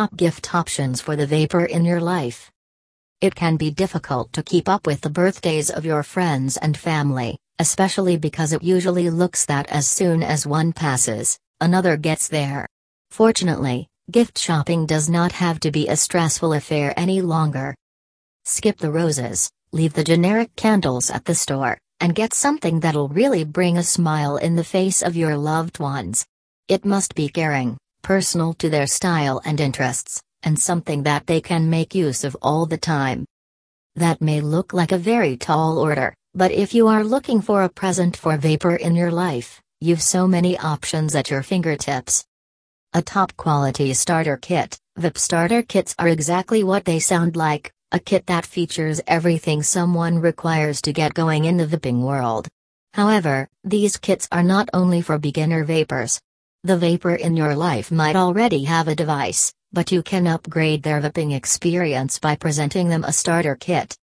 [0.00, 2.50] top gift options for the vaper in your life.
[3.20, 7.36] It can be difficult to keep up with the birthdays of your friends and family,
[7.58, 12.66] especially because it usually looks that as soon as one passes, another gets there.
[13.10, 17.74] Fortunately, gift shopping does not have to be a stressful affair any longer.
[18.46, 23.44] Skip the roses, leave the generic candles at the store, and get something that'll really
[23.44, 26.24] bring a smile in the face of your loved ones.
[26.68, 31.70] It must be caring, personal to their style and interests, and something that they can
[31.70, 33.24] make use of all the time.
[33.96, 37.68] That may look like a very tall order, but if you are looking for a
[37.68, 42.24] present for vaper in your life, you've so many options at your fingertips.
[42.92, 47.98] A top quality starter kit, VIP starter kits are exactly what they sound like a
[47.98, 52.46] kit that features everything someone requires to get going in the vaping world.
[52.94, 56.20] However, these kits are not only for beginner vapers.
[56.62, 61.00] The vaper in your life might already have a device, but you can upgrade their
[61.00, 63.96] vaping experience by presenting them a starter kit.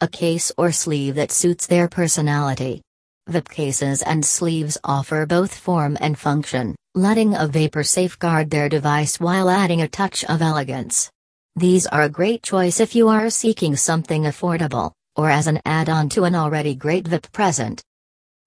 [0.00, 2.80] A case or sleeve that suits their personality.
[3.28, 9.20] Vape cases and sleeves offer both form and function, letting a vaper safeguard their device
[9.20, 11.10] while adding a touch of elegance.
[11.56, 16.08] These are a great choice if you are seeking something affordable, or as an add-on
[16.10, 17.82] to an already great VIP present.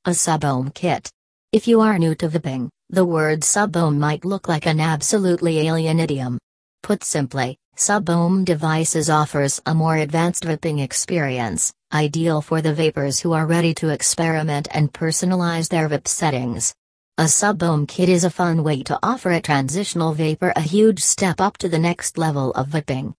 [0.05, 1.11] A sub-ohm kit.
[1.51, 5.99] If you are new to vaping, the word sub-ohm might look like an absolutely alien
[5.99, 6.37] idiom.
[6.83, 13.33] Put simply, sub-ohm devices offers a more advanced vaping experience, ideal for the vapers who
[13.33, 16.75] are ready to experiment and personalize their vape settings.
[17.17, 21.41] A sub-ohm kit is a fun way to offer a transitional vaper a huge step
[21.41, 23.13] up to the next level of vaping.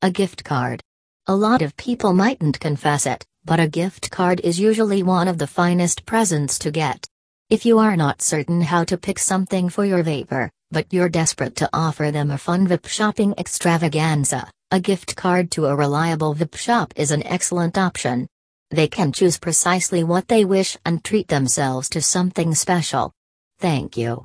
[0.00, 0.80] A gift card.
[1.26, 5.38] A lot of people mightn't confess it, but a gift card is usually one of
[5.38, 7.06] the finest presents to get.
[7.54, 11.54] If you are not certain how to pick something for your vaper, but you're desperate
[11.58, 16.56] to offer them a fun VIP shopping extravaganza, a gift card to a reliable VIP
[16.56, 18.26] shop is an excellent option.
[18.72, 23.12] They can choose precisely what they wish and treat themselves to something special.
[23.60, 24.22] Thank you.